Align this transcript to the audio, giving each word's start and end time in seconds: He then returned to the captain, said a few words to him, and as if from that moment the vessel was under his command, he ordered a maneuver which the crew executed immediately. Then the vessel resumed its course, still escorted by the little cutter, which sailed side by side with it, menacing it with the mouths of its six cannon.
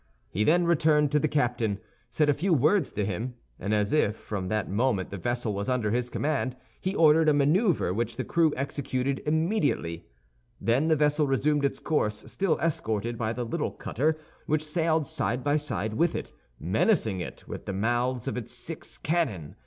He 0.31 0.43
then 0.43 0.65
returned 0.65 1.11
to 1.11 1.19
the 1.19 1.27
captain, 1.27 1.77
said 2.09 2.27
a 2.27 2.33
few 2.33 2.53
words 2.55 2.91
to 2.93 3.05
him, 3.05 3.35
and 3.59 3.71
as 3.71 3.93
if 3.93 4.15
from 4.15 4.47
that 4.47 4.67
moment 4.67 5.11
the 5.11 5.17
vessel 5.19 5.53
was 5.53 5.69
under 5.69 5.91
his 5.91 6.09
command, 6.09 6.57
he 6.79 6.95
ordered 6.95 7.29
a 7.29 7.35
maneuver 7.35 7.93
which 7.93 8.17
the 8.17 8.23
crew 8.23 8.51
executed 8.57 9.21
immediately. 9.27 10.07
Then 10.59 10.87
the 10.87 10.95
vessel 10.95 11.27
resumed 11.27 11.63
its 11.65 11.77
course, 11.77 12.23
still 12.31 12.57
escorted 12.57 13.15
by 13.15 13.31
the 13.31 13.45
little 13.45 13.69
cutter, 13.69 14.17
which 14.47 14.65
sailed 14.65 15.05
side 15.05 15.43
by 15.43 15.57
side 15.57 15.93
with 15.93 16.15
it, 16.15 16.31
menacing 16.59 17.19
it 17.19 17.47
with 17.47 17.67
the 17.67 17.73
mouths 17.73 18.27
of 18.27 18.35
its 18.37 18.51
six 18.51 18.97
cannon. 18.97 19.55